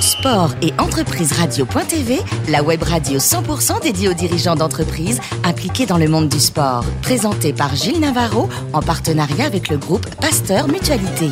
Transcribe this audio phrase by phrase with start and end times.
[0.00, 6.08] Sport et entreprise radio.tv, la web radio 100% dédiée aux dirigeants d'entreprises impliqués dans le
[6.08, 6.84] monde du sport.
[7.02, 11.30] Présentée par Gilles Navarro en partenariat avec le groupe Pasteur Mutualité.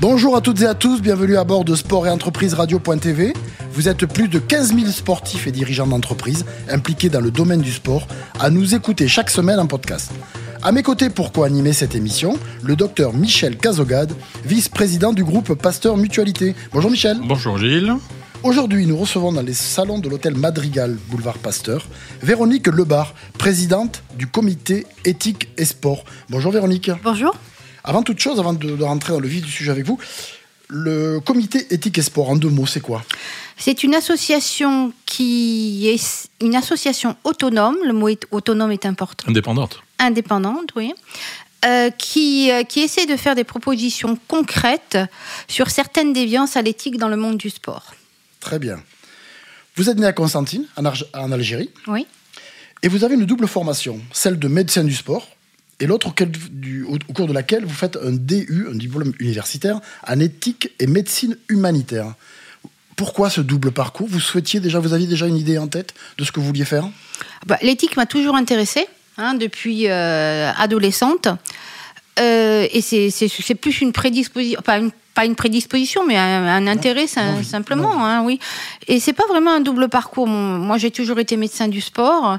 [0.00, 3.32] Bonjour à toutes et à tous, bienvenue à bord de Sport et Entreprise Radio.tv.
[3.72, 7.72] Vous êtes plus de 15 000 sportifs et dirigeants d'entreprise impliqués dans le domaine du
[7.72, 8.06] sport
[8.38, 10.12] à nous écouter chaque semaine en podcast.
[10.64, 14.12] À mes côtés pour co-animer cette émission, le docteur Michel Cazogade,
[14.44, 16.54] vice-président du groupe Pasteur Mutualité.
[16.72, 17.18] Bonjour Michel.
[17.24, 17.92] Bonjour Gilles.
[18.44, 21.84] Aujourd'hui, nous recevons dans les salons de l'hôtel Madrigal, boulevard Pasteur,
[22.22, 26.04] Véronique Lebar, présidente du comité éthique et sport.
[26.30, 26.92] Bonjour Véronique.
[27.02, 27.34] Bonjour.
[27.82, 29.98] Avant toute chose, avant de, rentrer dans le vif du sujet avec vous,
[30.68, 33.02] le comité éthique et sport, en deux mots, c'est quoi?
[33.56, 39.28] C'est une association qui est une association autonome, le mot autonome est important.
[39.28, 39.82] Indépendante.
[39.98, 40.94] Indépendante, oui.
[41.64, 44.98] Euh, qui, euh, qui essaie de faire des propositions concrètes
[45.46, 47.94] sur certaines déviances à l'éthique dans le monde du sport.
[48.40, 48.82] Très bien.
[49.76, 51.70] Vous êtes né à Constantine, en, en Algérie.
[51.86, 52.06] Oui.
[52.82, 55.28] Et vous avez une double formation, celle de médecin du sport,
[55.78, 60.70] et l'autre au, cours de laquelle vous faites un DU, un diplôme universitaire, en éthique
[60.78, 62.14] et médecine humanitaire.
[62.96, 64.06] Pourquoi ce double parcours?
[64.08, 66.64] Vous souhaitiez déjà, vous aviez déjà une idée en tête de ce que vous vouliez
[66.64, 66.84] faire?
[67.46, 71.28] Bah, L'éthique m'a toujours intéressée hein, depuis euh, adolescente.
[72.20, 78.04] Euh, et c'est plus une prédisposition, pas une, pas une prédisposition, mais un, intérêt simplement,
[78.04, 78.38] hein, oui.
[78.86, 80.26] Et c'est pas vraiment un double parcours.
[80.26, 82.38] moi, j'ai toujours été médecin du sport.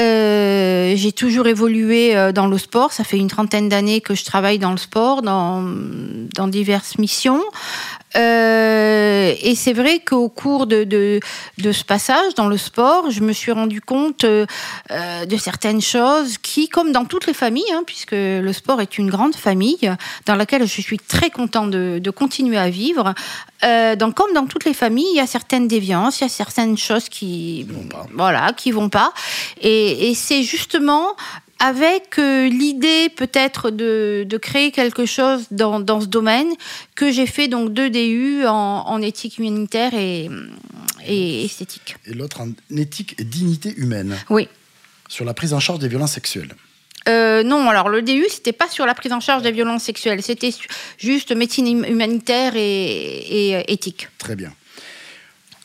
[0.00, 2.92] Euh, j'ai toujours évolué dans le sport.
[2.92, 5.62] Ça fait une trentaine d'années que je travaille dans le sport, dans,
[6.34, 7.40] dans diverses missions.
[8.16, 11.20] Euh, et c'est vrai qu'au cours de, de,
[11.58, 14.46] de, ce passage dans le sport, je me suis rendu compte euh,
[15.26, 19.10] de certaines choses qui, comme dans toutes les familles, hein, puisque le sport est une
[19.10, 19.90] grande famille
[20.26, 23.14] dans laquelle je suis très content de, de continuer à vivre,
[23.64, 26.30] euh, donc, comme dans toutes les familles, il y a certaines déviances, il y a
[26.30, 27.66] certaines choses qui,
[28.12, 29.12] voilà, qui vont pas.
[29.60, 31.16] Et, et c'est justement
[31.58, 36.52] avec euh, l'idée peut-être de, de, créer quelque chose dans, dans ce domaine
[36.94, 40.28] que j'ai fait donc deux DU en, en éthique humanitaire et,
[41.06, 41.96] et esthétique.
[42.06, 44.16] Et l'autre en éthique et dignité humaine.
[44.30, 44.48] Oui.
[45.08, 46.54] Sur la prise en charge des violences sexuelles.
[47.08, 50.22] Euh, non, alors le DU, c'était pas sur la prise en charge des violences sexuelles,
[50.22, 50.52] c'était
[50.96, 54.08] juste médecine humanitaire et, euh, éthique.
[54.18, 54.52] Très bien.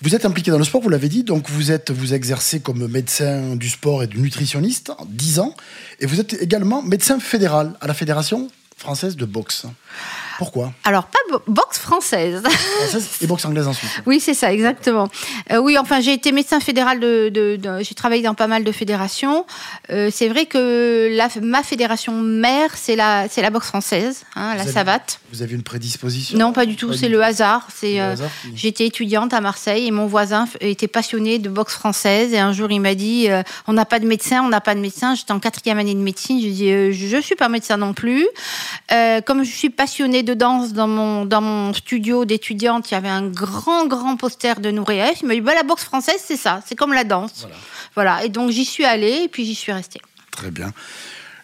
[0.02, 2.88] Vous êtes impliqué dans le sport, vous l'avez dit, donc vous êtes vous exercez comme
[2.88, 5.54] médecin du sport et du nutritionniste, 10 ans,
[6.00, 8.50] et vous êtes également médecin fédéral à la Fédération
[8.80, 9.66] française de boxe.
[10.38, 10.72] Pourquoi?
[10.86, 12.42] Alors, pas boxe française.
[12.42, 13.90] Française et boxe anglaise ensuite.
[14.06, 15.10] oui, c'est ça, exactement.
[15.52, 17.60] Euh, oui, enfin, j'ai été médecin fédéral de.
[17.82, 19.46] j'ai travaillé dans pas mal de fédérations.
[19.92, 24.66] Euh, c'est vrai que la, ma fédération mère, c'est la, la boxe française, hein, la
[24.66, 25.20] savate.
[25.34, 26.38] Vous avez une prédisposition?
[26.38, 26.94] Non, pas du tout.
[26.94, 27.68] C'est le hasard.
[27.76, 28.16] C'est, euh,
[28.56, 32.34] J'étais étudiante à Marseille et mon voisin était passionné de boxe française.
[32.34, 33.28] Et un jour, il m'a dit
[33.68, 35.16] On n'a pas de médecin, on n'a pas de médecin.
[35.16, 36.42] J'étais en quatrième année de médecine.
[36.42, 38.26] Je dis Je ne suis pas médecin non plus.
[39.26, 43.10] Comme je suis passionnée de danse dans mon, dans mon studio d'étudiante, il y avait
[43.10, 45.22] un grand, grand poster de Nouréef.
[45.22, 47.48] Il m'a dit bah, la boxe française, c'est ça, c'est comme la danse.
[47.96, 48.24] Voilà.
[48.24, 50.02] Et donc j'y suis allée et puis j'y suis restée.
[50.32, 50.72] Très bien.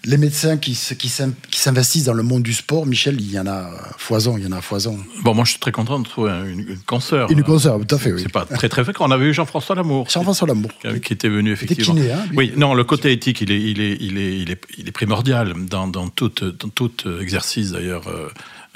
[0.05, 3.69] Les médecins qui, qui s'investissent dans le monde du sport, Michel, il y en a
[3.97, 4.99] foison, il y en a foison.
[5.23, 7.31] Bon, moi je suis très content de trouver une, une consoeur.
[7.31, 8.21] Une consoeur, tout à fait, oui.
[8.21, 9.05] C'est pas très très fréquent.
[9.07, 10.07] On avait eu Jean-François Lamour.
[10.13, 10.71] Jean-François Lamour.
[11.03, 11.95] Qui, était venu effectivement.
[11.95, 14.61] Kiné, hein, oui, non, le côté éthique, il est, il est, il est, il est,
[14.77, 18.03] il est primordial dans, dans, tout, dans tout exercice d'ailleurs.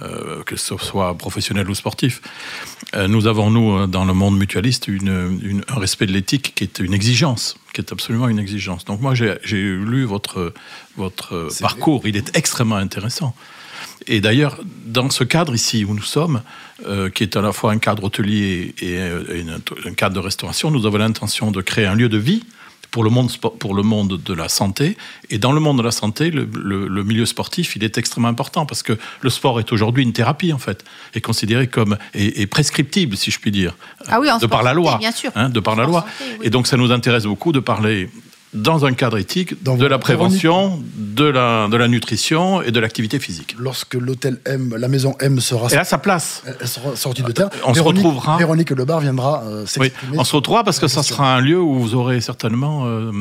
[0.02, 2.22] Euh, euh, que ce soit professionnel ou sportif.
[2.96, 6.80] Euh, nous avons, nous, dans le monde mutualiste, une, un respect de l'éthique qui est
[6.80, 8.86] une exigence, qui est absolument une exigence.
[8.86, 10.54] Donc moi, j'ai lu votre,
[10.96, 13.36] votre parcours, il est extrêmement intéressant.
[14.08, 16.42] Et d'ailleurs, dans ce cadre ici où nous sommes,
[16.88, 20.86] euh, qui est à la fois un cadre hôtelier et, un cadre de restauration, nous
[20.86, 22.44] avons l'intention de créer un lieu de vie
[22.92, 24.98] pour le monde pour le monde de la santé.
[25.30, 28.84] Et dans le monde de la santé, le, milieu sportif, il est extrêmement important parce
[28.84, 30.84] que le sport est aujourd'hui une thérapie en fait,
[31.14, 33.76] est considéré comme et, prescriptible, si je puis dire,
[34.08, 35.32] ah oui, de par la loi, bien sûr.
[35.36, 36.06] Hein, de par la loi.
[36.42, 38.10] Et donc ça nous intéresse beaucoup de parler
[38.54, 43.20] dans un cadre éthique de la prévention, de la, de la nutrition et de l'activité
[43.20, 43.56] physique.
[43.60, 46.44] Lorsque l'hôtel M, la maison M sera, et là, sa place.
[46.60, 47.50] Elle sera sortie de terre.
[47.66, 48.38] On se retrouvera.
[48.38, 50.18] Véronique Lebar viendra euh, s'exprimer.
[50.18, 53.12] on se retrouvera parce que ça sera un lieu où vous aurez certainement euh,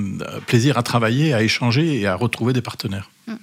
[0.47, 3.11] plaisir à travailler, à échanger et à retrouver des partenaires.
[3.27, 3.35] Mm.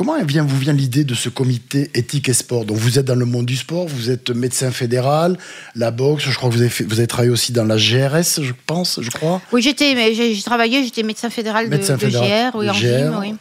[0.00, 3.14] Comment vient, vous vient l'idée de ce comité éthique et sport Donc vous êtes dans
[3.14, 5.36] le monde du sport, vous êtes médecin fédéral,
[5.76, 8.54] la boxe, je crois que vous avez, vous avez travaillé aussi dans la GRS, je
[8.64, 9.42] pense, je crois.
[9.52, 13.34] Oui, j'étais, j'ai travaillé, j'étais médecin fédéral de, GR, oui, en gym, oui.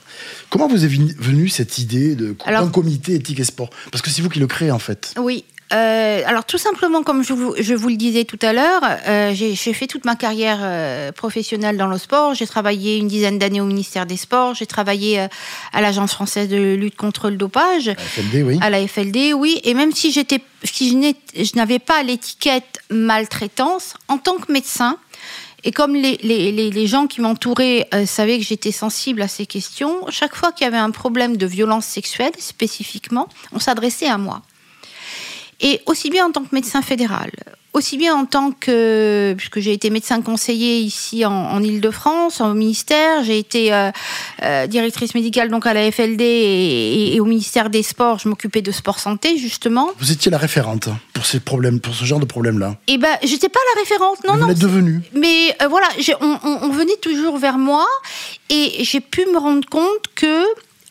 [0.50, 3.70] Comment vous est venue cette idée de d'un comité éthique et sport?
[3.90, 5.14] Parce que c'est vous qui le créez en fait.
[5.18, 8.82] Oui, euh, alors tout simplement, comme je vous, je vous le disais tout à l'heure,
[9.08, 12.34] euh, j'ai fait toute ma carrière euh, professionnelle dans le sport.
[12.34, 14.56] J'ai travaillé une dizaine d'années au ministère des Sports.
[14.56, 15.28] J'ai travaillé
[15.74, 17.90] à l'Agence française de lutte contre le dopage.
[17.90, 18.60] À la FLD, oui.
[18.62, 19.62] À la FLD, oui.
[19.64, 24.98] Et même si j'étais, si je n'avais pas l'étiquette maltraitance, en tant que médecin,
[25.64, 30.06] et comme les, les, les gens qui m'entouraient savaient que j'étais sensible à ces questions,
[30.10, 34.42] chaque fois qu'il y avait un problème de violence sexuelle spécifiquement, on s'adressait à moi.
[35.62, 37.32] Et aussi bien en tant que médecin fédéral,
[37.74, 42.54] aussi bien en tant que, puisque j'ai été médecin conseiller ici en, en Ile-de-France, au
[42.54, 43.92] ministère, j'ai été euh,
[44.44, 48.72] euh, directrice médicale donc à la FLD et, au ministère des Sports, je m'occupais de
[48.72, 49.90] sport santé justement.
[50.00, 52.76] Vous étiez la référente pour ces problèmes, pour ce genre de problème-là.
[52.88, 54.46] Eh ben, j'étais pas la référente, non, mais non.
[54.46, 55.02] Vous l'êtes devenue.
[55.14, 55.88] Mais euh, voilà,
[56.22, 57.86] on, on venait toujours vers moi
[58.50, 60.44] et j'ai pu me rendre compte que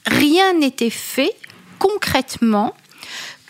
[0.06, 1.32] rien n'était fait
[1.78, 2.74] concrètement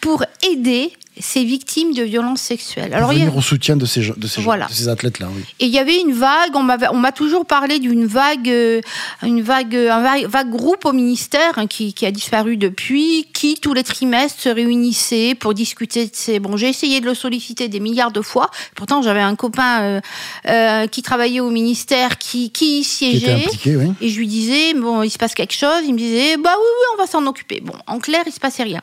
[0.01, 2.93] pour aider ces victimes de violences sexuelles.
[2.95, 5.43] Alors, venir au soutien de ces, de ces, de ces athlètes-là, oui.
[5.61, 8.81] Et il y avait une vague, on m'a toujours parlé d'une vague, euh,
[9.23, 13.75] une vague, un vague, groupe au ministère hein, qui, qui, a disparu depuis, qui tous
[13.75, 16.39] les trimestres se réunissait pour discuter de ces...
[16.39, 20.01] Bon, j'ai essayé de le solliciter des milliards de fois, pourtant j'avais un copain euh,
[20.47, 23.93] euh, qui travaillait au ministère, qui, qui siégeait, oui.
[24.01, 26.65] et je lui disais, bon, il se passe quelque chose, il me disait, bah oui,
[26.67, 27.61] oui, on va s'en occuper.
[27.61, 28.81] Bon, en clair, il se passait rien.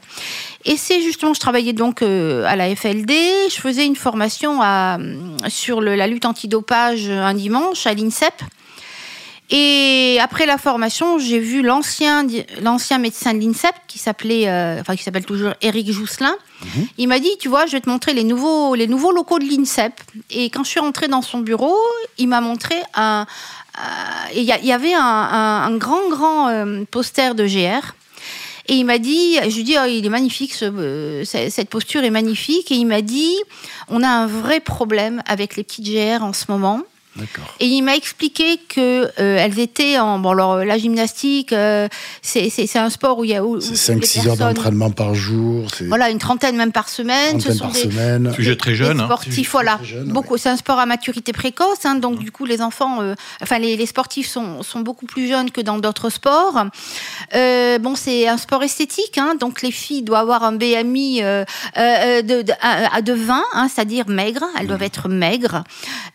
[0.66, 2.02] Et c'est justement, je travaillais donc
[2.46, 3.12] à la FLD.
[3.50, 4.98] Je faisais une formation à,
[5.48, 8.34] sur la lutte antidopage un dimanche à l'INSEP.
[9.52, 12.26] Et après la formation, j'ai vu l'ancien
[12.64, 16.36] l'ancien médecin de l'INSEP qui s'appelait euh, enfin qui s'appelle toujours Éric Jousselin.
[16.64, 16.88] Mhm.
[16.98, 19.46] Il m'a dit tu vois, je vais te montrer les nouveaux les nouveaux locaux de
[19.46, 19.94] l'INSEP.
[20.32, 21.76] Et quand je suis rentrée dans son bureau,
[22.18, 23.28] il m'a montré un
[24.34, 27.94] il y, avait un, grand grand euh, poster de GR
[28.68, 32.10] et il m'a dit, je lui dis, oh, il est magnifique, euh, cette posture est
[32.10, 32.72] magnifique.
[32.72, 33.36] Et il m'a dit,
[33.90, 36.82] on a un vrai problème avec les petites GR en ce moment.
[37.60, 41.88] Et il m'a expliqué que euh, elles étaient en bon alors la gymnastique euh,
[42.22, 46.10] c'est un sport où il y a c'est 5 6 heures d'entraînement par jour, voilà
[46.10, 48.34] une trentaine même par semaine, ce sont par des, semaine.
[48.34, 49.06] Sujet très jeune hein.
[49.06, 49.80] sportifs voilà.
[50.06, 53.60] beaucoup c'est un sport à maturité précoce hein, donc du coup les enfants euh, enfin
[53.60, 56.66] les, les, sportifs sont, sont beaucoup plus jeunes que dans d'autres sports.
[57.34, 62.42] bon c'est un sport esthétique hein, donc les filles doivent avoir un BMI de, de,
[63.02, 64.84] de, 20 hein, c'est-à-dire maigre, elles doivent mmh.
[64.84, 65.64] être maigres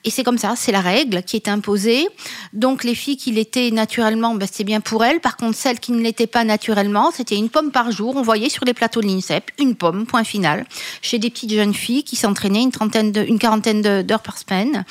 [0.05, 2.06] et c'est comme ça, c'est la règle qui est imposée.
[2.52, 5.20] Donc les filles qui l'étaient naturellement, ben, c'est bien pour elles.
[5.20, 8.16] Par contre, celles qui ne l'étaient pas naturellement, c'était une pomme par jour.
[8.16, 10.66] On voyait sur les plateaux de l'INSEP une pomme, point final,
[11.02, 14.84] chez des petites jeunes filles qui s'entraînaient une trentaine, de, une quarantaine d'heures par semaine.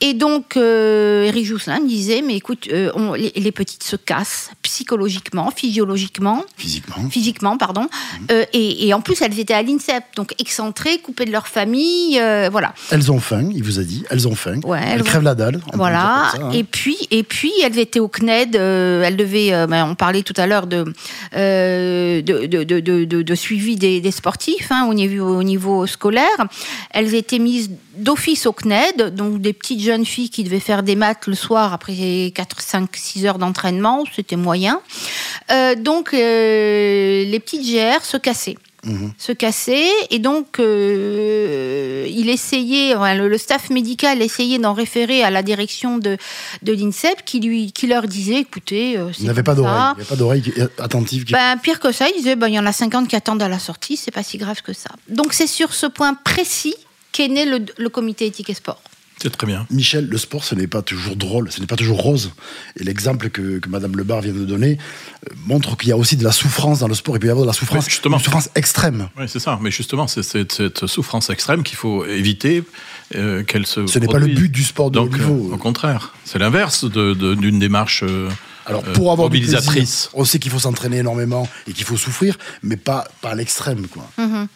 [0.00, 4.50] Et donc, euh, Eric Jousselin me disait, mais écoute, euh, on, les, petites se cassent
[4.62, 6.44] psychologiquement, physiologiquement.
[6.58, 7.08] Physiquement.
[7.08, 7.82] Physiquement, pardon.
[7.84, 8.24] Mmh.
[8.30, 12.20] Euh, et, et, en plus, elles étaient à l'INSEP, donc excentrées, coupées de leur famille,
[12.20, 12.74] euh, voilà.
[12.90, 14.60] Elles ont faim, il vous a dit, elles ont faim.
[14.64, 15.60] Ouais, elles, crèvent la dalle.
[15.74, 16.30] Voilà.
[16.32, 16.50] Ça, hein.
[16.52, 18.56] Et puis, et puis, elles étaient au CNED.
[18.56, 19.66] Euh, elles devaient.
[19.66, 20.84] Ben, on parlait tout à l'heure de,
[21.32, 26.46] de, de, de, de, suivi des, des sportifs hein, au niveau au niveau scolaire.
[26.90, 30.96] Elles étaient mises d'office au CNED, donc des petites jeunes filles qui devaient faire des
[30.96, 34.80] maths le soir après 4, 5, 6 heures d'entraînement, c'était moyen.
[35.50, 38.56] Euh, donc euh, les petites GR se cassaient.
[38.86, 39.12] Mhm.
[39.18, 45.42] se cassaient et donc euh, il essayait le, staff médical essayait d'en référer à la
[45.42, 46.16] direction de,
[46.62, 50.04] de l'INSEP qui lui qui leur disait écoutez il n'y avait pas d'oreille.
[50.08, 53.08] Pas d'oreille attentive ben, pire que ça il disait ben, il y en a 50
[53.08, 54.90] qui attendent à la sortie c'est pas si grave que ça.
[55.08, 56.76] Donc c'est sur ce point précis
[57.12, 58.80] qu'est né le, le comité éthique et sport
[59.22, 59.66] c'est très bien.
[59.70, 62.32] Michel, le sport, ce n'est pas toujours drôle, ce n'est pas toujours rose.
[62.78, 64.76] Et l'exemple que, que Madame Lebar vient de donner
[65.26, 67.16] euh, montre qu'il y a aussi de la souffrance dans le sport.
[67.16, 68.18] Il peut y avoir de la souffrance, justement.
[68.18, 69.08] une souffrance extrême.
[69.18, 69.58] Oui, c'est ça.
[69.62, 72.62] Mais justement, c'est cette souffrance extrême qu'il faut éviter
[73.14, 73.86] euh, qu'elle se.
[73.86, 75.50] Ce n'est pas le but du sport de haut niveau.
[75.50, 78.04] Euh, au contraire, c'est l'inverse d'une de, démarche.
[78.66, 80.10] Alors pour avoir mobilisatrice.
[80.12, 83.86] on sait qu'il faut s'entraîner énormément et qu'il faut souffrir, mais pas, pas à l'extrême.
[83.86, 84.10] quoi.
[84.18, 84.46] Mm-hmm.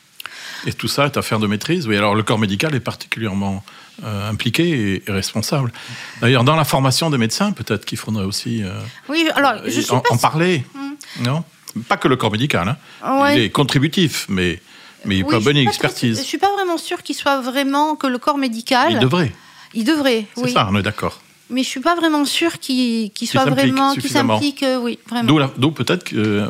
[0.66, 1.86] Et tout ça est affaire de maîtrise.
[1.86, 3.64] Oui, alors le corps médical est particulièrement
[4.04, 5.72] euh, impliqué et, responsable.
[6.20, 8.72] D'ailleurs, dans la formation des médecins, peut-être qu'il faudrait aussi euh,
[9.08, 10.64] oui, alors, je en, parler.
[10.74, 11.24] Hmm.
[11.24, 11.44] Non?
[11.88, 12.76] Pas que le corps médical.
[13.02, 13.32] Hein.
[13.34, 14.60] Il est contributif, mais,
[15.04, 16.16] mais il pas bonne expertise.
[16.16, 18.92] je ne suis pas vraiment sûre qu'il soit vraiment que le corps médical.
[18.92, 19.32] Il devrait.
[19.74, 20.44] Il devrait, oui.
[20.46, 21.20] C'est ça, on est d'accord.
[21.48, 25.50] Mais je suis pas vraiment sûre qu'il soit vraiment, qu'il s'implique, euh, oui, vraiment.
[25.56, 26.48] D'où peut-être que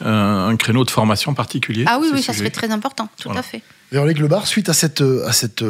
[0.00, 1.84] un créneau de formation particulier.
[1.86, 3.62] Ah oui, oui, ça serait très important, tout à fait.
[3.92, 5.64] Véronique Lebar, suite à, cette, à cette,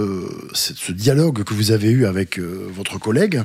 [0.52, 3.42] ce dialogue que vous avez eu avec votre collègue,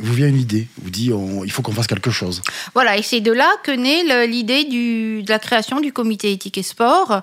[0.00, 1.12] vous vient une idée, vous dit
[1.44, 2.42] il faut qu'on fasse quelque chose.
[2.74, 6.64] Voilà, et c'est de là que naît l'idée de la création du comité éthique et
[6.64, 7.22] sport,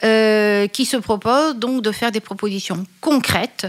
[0.00, 3.66] qui se propose donc de faire des propositions concrètes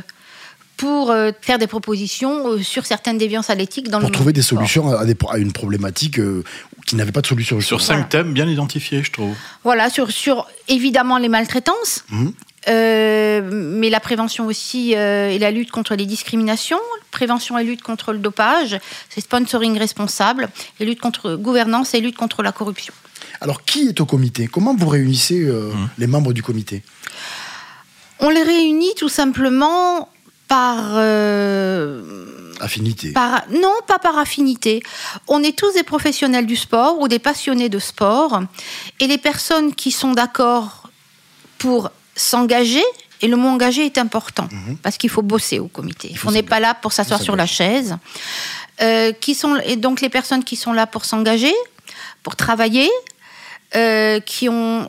[0.78, 4.42] pour euh, faire des propositions euh, sur certaines déviances à l'éthique dans pour trouver des
[4.42, 6.44] solutions à, à, une problématique euh,
[6.86, 7.62] qui n'avait pas de solution.
[7.62, 9.36] Sur cinq thèmes bien identifiés, je trouve.
[9.64, 12.04] Voilà, sur, sur évidemment les maltraitances.
[12.10, 12.30] Mmh.
[12.68, 16.80] mais la prévention aussi et la lutte contre les discriminations,
[17.12, 18.80] prévention et lutte contre le dopage,
[19.10, 22.94] c'est sponsoring responsable, et lutte contre gouvernance et lutte contre la corruption.
[23.42, 24.48] Alors, qui est au comité?
[24.48, 25.90] Comment vous réunissez mmh.
[25.98, 26.84] les membres du comité?
[28.20, 30.10] On les réunit tout simplement
[30.48, 30.78] par...
[30.94, 32.02] Euh,
[32.60, 33.12] affinité.
[33.12, 34.82] Par, non, pas par affinité.
[35.28, 38.42] On est tous des professionnels du sport ou des passionnés de sport.
[39.00, 40.90] Et les personnes qui sont d'accord
[41.58, 42.84] pour s'engager,
[43.22, 44.78] et le mot engagé est important, mhm.
[44.78, 46.14] parce qu'il faut bosser au comité.
[46.26, 47.98] On n'est pas là pour s'asseoir sur la chaise.
[48.82, 51.54] Euh, qui sont, et donc les personnes qui sont là pour s'engager,
[52.24, 52.90] pour travailler,
[53.76, 54.88] euh, qui, ont,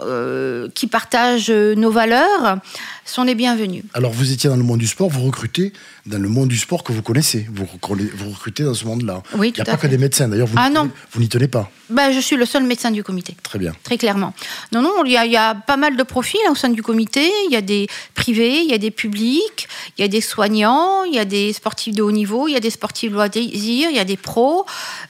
[0.75, 2.59] qui partagent nos valeurs,
[3.07, 3.85] sont les bienvenus.
[3.95, 5.73] Alors vous étiez dans le monde du sport, vous recrutez
[6.07, 7.47] dans le monde du sport que vous connaissez.
[7.53, 9.23] Vous, vous recrutez dans ce monde-là.
[9.37, 10.71] Oui, Il n'y a pas que des médecins, d'ailleurs, vous, ah,
[11.13, 11.71] vous n'y tenez pas.
[11.89, 13.37] Ben, je suis le seul médecin du comité.
[13.43, 13.73] Très bien.
[13.85, 14.35] Très clairement.
[14.73, 16.83] Non, non, il y, a, il y a pas mal de profils au sein du
[16.83, 17.31] comité.
[17.49, 21.05] Il y a des privés, il y a des publics, il y a des soignants,
[21.05, 23.97] il y a des sportifs de haut niveau, il y a des sportifs loisirs, il
[23.97, 24.67] y a des pros,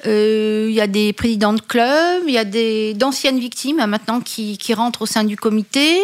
[0.06, 2.44] euh, il y a des présidents de clubs, il y a
[2.94, 6.00] d'anciennes victimes hein, maintenant qui, qui, rentrent au sein du comité,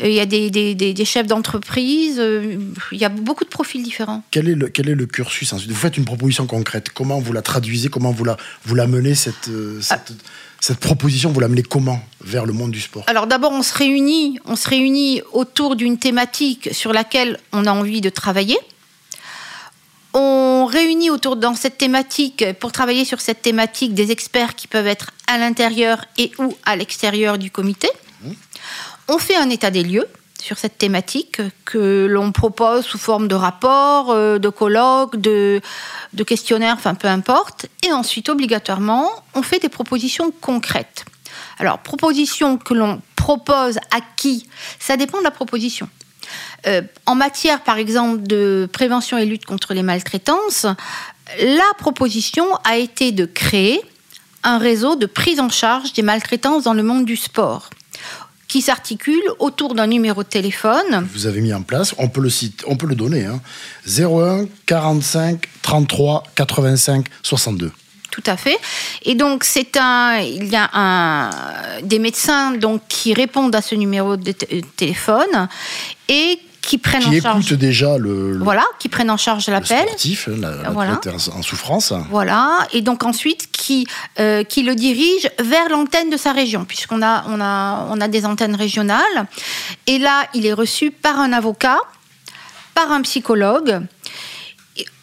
[0.00, 2.58] euh, il y a des, des, des, des chefs d'entreprise, euh,
[2.92, 4.22] il y a beaucoup de profils différents.
[4.30, 5.70] Quel est le, quel est le cursus ensuite?
[5.70, 6.90] Vous faites une proposition concrète.
[6.92, 7.88] Comment vous la traduisez?
[7.88, 8.36] Comment vous la,
[8.66, 10.12] vous la menez, cette, euh, cette,
[10.60, 11.32] cette proposition?
[11.32, 13.04] Vous la menez comment vers le monde du sport?
[13.06, 17.72] Alors d'abord, on se réunit, on se réunit autour d'une thématique sur laquelle on a
[17.72, 18.58] envie de travailler.
[20.14, 24.86] On réunit autour dans cette thématique, pour travailler sur cette thématique, des experts qui peuvent
[24.96, 27.88] être à l'intérieur et ou à l'extérieur du comité.
[28.22, 28.32] Mmh.
[29.08, 30.06] On fait un état des lieux
[30.42, 35.60] sur cette thématique que l'on propose sous forme de rapport, euh, de colloques, de,
[36.12, 37.66] de questionnaires, enfin peu importe.
[37.86, 41.04] Et ensuite, obligatoirement, on fait des propositions concrètes.
[41.58, 44.48] Alors, propositions que l'on propose à qui
[44.80, 45.88] Ça dépend de la proposition.
[46.66, 50.66] Euh, en matière, par exemple, de prévention et lutte contre les maltraitances,
[51.38, 53.80] la proposition a été de créer
[54.42, 57.70] un réseau de prise en charge des maltraitances dans le monde du sport
[58.52, 61.08] qui s'articule autour d'un numéro de téléphone.
[61.14, 63.40] Vous avez mis en place, on peut le, citer, on peut le donner, hein,
[63.86, 67.72] 01 45 33 85 62.
[68.10, 68.58] Tout à fait.
[69.04, 71.30] Et donc c'est un, il y a un,
[71.82, 75.48] des médecins donc qui répondent à ce numéro de téléphone
[76.10, 77.44] et qui prennent qui en charge.
[77.44, 79.84] écoutent déjà le, voilà, qui prennent en charge l'appel.
[79.88, 80.98] Sportif, la, voilà.
[81.34, 81.92] en souffrance.
[82.08, 83.86] Voilà, et donc ensuite qui
[84.18, 88.08] euh, qui le dirige vers l'antenne de sa région, puisqu'on a on a on a
[88.08, 89.26] des antennes régionales.
[89.86, 91.78] Et là, il est reçu par un avocat,
[92.74, 93.80] par un psychologue.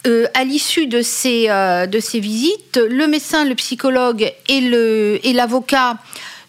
[0.06, 5.98] Euh, à l'issue de ces, euh, de ces visites, le médecin, le psychologue et l'avocat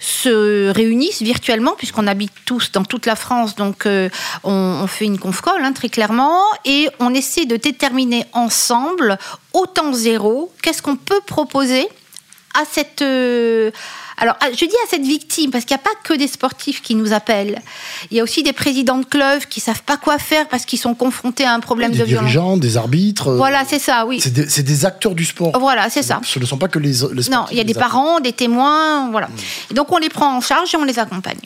[0.01, 4.09] se réunissent virtuellement, puisqu'on habite tous dans toute la France, donc euh,
[4.43, 9.17] on, fait une conf call, hein, très clairement, et on essaie de déterminer ensemble,
[9.53, 11.87] au temps zéro, qu'est-ce qu'on peut proposer
[12.53, 13.71] à cette, euh,
[14.21, 16.93] alors, je dis à cette victime, parce qu'il n'y a pas que des sportifs qui
[16.93, 17.59] nous appellent.
[18.11, 20.77] Il y a aussi des présidents de clubs qui savent pas quoi faire parce qu'ils
[20.77, 22.09] sont confrontés à un problème de violence.
[22.09, 23.29] Des dirigeants, des arbitres.
[23.29, 24.21] Euh, voilà, c'est ça, oui.
[24.21, 25.57] C'est des, acteurs du sport.
[25.59, 26.21] Voilà, c'est ça.
[26.23, 29.09] Ce ne sont pas que les, les Non, il y a des parents, des témoins,
[29.09, 29.27] voilà.
[29.27, 29.71] Mm.
[29.71, 31.39] Et donc, on les prend en charge et on les accompagne.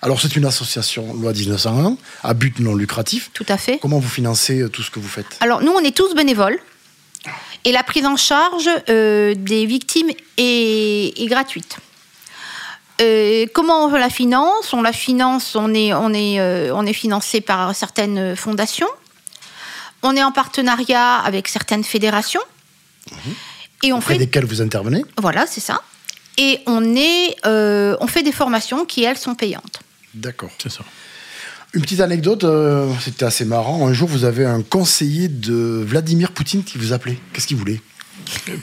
[0.00, 3.30] Alors, c'est une association loi 1901 à but non lucratif.
[3.34, 3.78] Tout à fait.
[3.78, 5.36] Comment vous financez euh, tout ce que vous faites?
[5.40, 6.58] Alors, nous, on est tous bénévoles.
[7.66, 11.76] Et la prise en charge euh, des victimes est gratuite.
[13.00, 14.72] Euh, comment on la finance?
[14.72, 18.88] On la finance, on est, on, est, euh, on est financé par certaines fondations.
[20.02, 22.40] On est en partenariat avec certaines fédérations.
[23.82, 25.04] Et on Auprès fait desquelles vous intervenez?
[25.18, 25.82] Voilà, c'est ça.
[26.38, 29.80] Et on, est, euh, on fait des formations qui, elles, sont payantes.
[30.14, 30.50] D'accord.
[30.58, 30.84] C'est ça.
[31.76, 32.46] Une petite anecdote,
[33.00, 33.86] c'était assez marrant.
[33.86, 37.18] Un jour, vous avez un conseiller de Vladimir Poutine qui vous appelait.
[37.34, 37.82] Qu'est-ce qu'il voulait?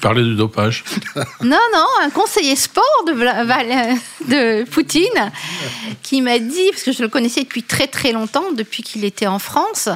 [0.02, 0.84] Parler du dopage.
[1.44, 5.32] Non, non, un conseiller sport de, de Poutine
[6.02, 9.28] qui m'a dit, parce que je le connaissais depuis très très longtemps, depuis qu'il était
[9.28, 9.90] en France,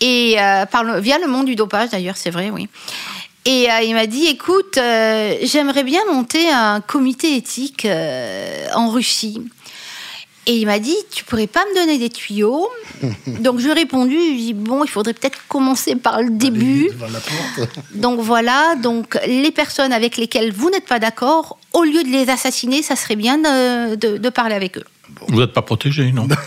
[0.00, 0.64] et euh,
[0.98, 2.68] via le monde du dopage d'ailleurs, c'est vrai, oui.
[3.46, 8.90] Et euh, il m'a dit, écoute, euh, j'aimerais bien monter un comité éthique euh, en
[8.90, 9.40] Russie.
[10.46, 12.68] Et il m'a dit, tu pourrais pas me donner des tuyaux
[13.26, 16.22] Donc je lui ai répondu, je lui ai dit, bon, il faudrait peut-être commencer par
[16.22, 16.90] le début.
[17.94, 22.30] Donc voilà, donc les personnes avec lesquelles vous n'êtes pas d'accord, au lieu de les
[22.30, 24.84] assassiner, ça serait bien de, de- de parler avec eux.
[25.28, 26.26] Vous n'êtes pas protégé, non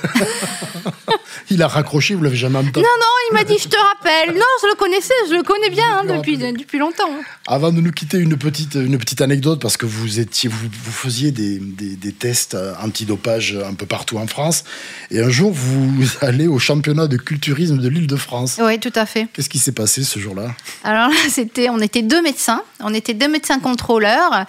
[1.50, 2.80] Il a raccroché, vous l'avez jamais entendu.
[2.80, 4.34] Non, non, il m'a dit, je te rappelle.
[4.36, 7.10] Non, je le connaissais, je le connais bien hein, depuis, depuis longtemps.
[7.48, 10.92] Avant de nous quitter, une petite, une petite anecdote, parce que vous, étiez, vous, vous
[10.92, 14.64] faisiez des, des- des tests antidopage un peu partout en France.
[15.12, 15.92] Et un jour, vous
[16.22, 18.60] allez au championnat de culturisme de l'île de France.
[18.64, 19.28] Oui, tout à fait.
[19.34, 20.56] Qu'est-ce qui s'est passé ce jour-là?
[20.84, 24.46] Alors là, c'était, on était deux médecins, on était deux médecins contrôleurs,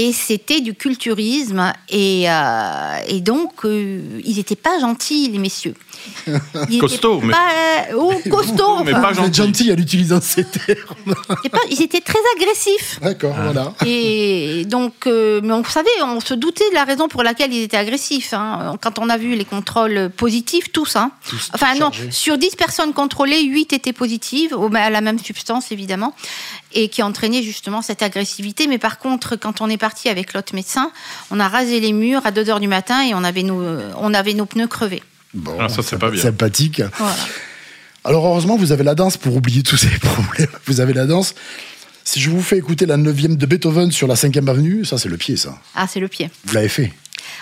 [0.00, 5.74] et c'était du culturisme, et, euh, et donc euh, ils n'étaient pas gentils, les messieurs.
[6.70, 8.82] Ils Costauds, mais- pas- oh, costauds.
[8.84, 9.42] Mais enfin, pas gentil.
[9.42, 11.14] gentil à l'utiliser ces termes.
[11.50, 13.00] pas- ils étaient très agressifs.
[13.02, 13.74] D'accord, voilà.
[13.84, 17.52] Et donc, euh, mais on vous savez, on se doutait de la raison pour laquelle
[17.52, 18.32] ils étaient agressifs.
[18.32, 18.76] hein.
[18.80, 21.10] Quand on a vu les contrôles positifs, tous, hein.
[21.28, 22.12] Tous enfin non, chargés.
[22.12, 26.14] sur 10 personnes contrôlées, 8 étaient positives, à la même substance évidemment,
[26.72, 28.66] et qui entraînait justement cette agressivité.
[28.66, 30.90] Mais par contre, quand on est parti avec l'autre médecin,
[31.30, 33.62] on a rasé les murs à 2 heures du matin et on avait nos,
[33.98, 35.02] on avait nos pneus crevés.
[35.34, 36.22] Bon, Ah, ça, c'est pas bien.
[36.22, 36.82] Sympathique.
[36.98, 37.16] Voilà.
[38.04, 40.48] Alors heureusement, vous avez la danse pour oublier tous ces problèmes.
[40.66, 41.34] Vous avez la danse.
[42.04, 45.10] Si je vous fais écouter la 9 de Beethoven sur la 5e avenue, ça c'est
[45.10, 45.58] le pied, ça.
[45.74, 46.30] Ah, c'est le pied.
[46.44, 46.92] Vous l'avez fait.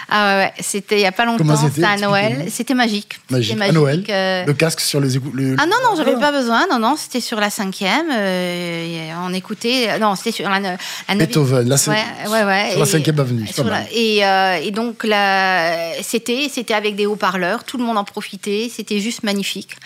[0.09, 3.19] Ah ouais, ouais, c'était il y a pas longtemps, c'était à Noël, c'était magique.
[3.31, 3.53] Magique.
[3.59, 4.05] C'était À Noël.
[4.09, 5.33] euh, Le casque sur les écoutes.
[5.35, 6.21] le- Ah non, non, j'avais Ah.
[6.21, 6.67] pas besoin.
[6.71, 8.07] Non, non, c'était sur la cinquième.
[8.13, 9.99] euh, on écoutait.
[9.99, 12.71] Non, c'était sur la, la Beethoven, là c'est Ouais, ouais, ouais.
[12.71, 13.47] sur la 5e avenue.
[13.65, 15.05] la- et, euh, et donc
[16.03, 17.65] c'était avec des haut-parleurs.
[17.65, 18.71] Tout le monde en profitait.
[18.75, 19.77] C'était juste magnifique.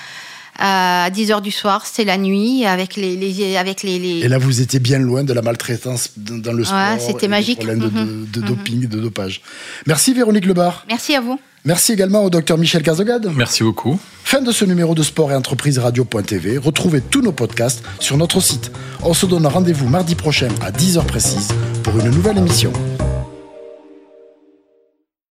[0.63, 4.29] À 10 heures du soir, c'était la nuit avec les, les- avec les, les- Et
[4.29, 6.79] là, vous étiez bien loin de la maltraitance dans le sport.
[7.01, 7.57] c'était magique.
[7.61, 8.27] problèmes de, Mhm.
[8.33, 9.41] de- de doping, de dopage.
[9.87, 10.85] Merci Véronique Lebar.
[10.89, 11.41] Merci à vous.
[11.65, 13.31] Merci également au docteur Michel Cazogade.
[13.37, 13.99] Merci beaucoup.
[14.25, 16.57] Fin de ce numéro de sport et entreprise radio.tv.
[16.59, 18.71] Retrouvez tous nos podcasts sur notre site.
[19.03, 21.49] On se donne rendez-vous mardi prochain à 10h précise
[21.83, 22.73] pour une nouvelle émission.